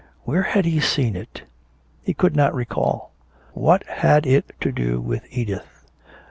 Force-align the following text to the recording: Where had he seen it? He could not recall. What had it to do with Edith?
Where 0.23 0.41
had 0.41 0.65
he 0.65 0.79
seen 0.79 1.15
it? 1.15 1.43
He 2.01 2.15
could 2.15 2.35
not 2.35 2.55
recall. 2.55 3.11
What 3.53 3.83
had 3.83 4.25
it 4.25 4.51
to 4.61 4.71
do 4.71 4.99
with 4.99 5.23
Edith? 5.29 5.85